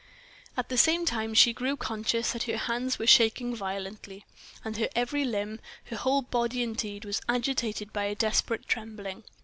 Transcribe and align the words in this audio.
At 0.57 0.69
the 0.69 0.79
same 0.79 1.05
time 1.05 1.35
she 1.35 1.53
grew 1.53 1.77
conscious 1.77 2.31
that 2.33 2.41
her 2.45 2.57
hands 2.57 2.97
were 2.97 3.05
shaking 3.05 3.55
violently, 3.55 4.25
that 4.63 4.77
her 4.77 4.89
every 4.95 5.23
limb, 5.23 5.59
her 5.85 5.95
whole 5.95 6.23
body 6.23 6.63
indeed, 6.63 7.05
was 7.05 7.21
agitated 7.29 7.93
by 7.93 8.11
desperate 8.15 8.67
trembling. 8.67 9.25